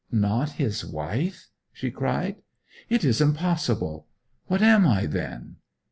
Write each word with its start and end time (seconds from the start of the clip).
'Not 0.11 0.53
his 0.53 0.83
wife?' 0.83 1.51
she 1.71 1.91
cried. 1.91 2.37
'It 2.89 3.03
is 3.03 3.21
impossible. 3.21 4.07
What 4.47 4.63
am 4.63 4.87
I, 4.87 5.05
then?' 5.05 5.57